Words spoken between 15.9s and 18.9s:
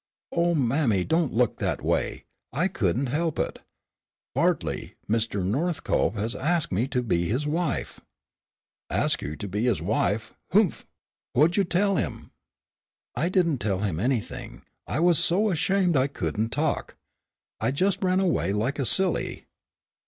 I couldn't talk. I just ran away like a